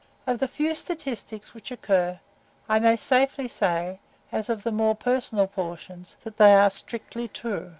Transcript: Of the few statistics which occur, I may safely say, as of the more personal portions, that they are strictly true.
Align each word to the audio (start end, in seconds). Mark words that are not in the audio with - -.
Of 0.25 0.39
the 0.39 0.47
few 0.47 0.73
statistics 0.73 1.53
which 1.53 1.69
occur, 1.69 2.19
I 2.67 2.79
may 2.79 2.95
safely 2.95 3.47
say, 3.47 3.99
as 4.31 4.49
of 4.49 4.63
the 4.63 4.71
more 4.71 4.95
personal 4.95 5.45
portions, 5.45 6.17
that 6.23 6.37
they 6.37 6.55
are 6.55 6.71
strictly 6.71 7.27
true. 7.27 7.69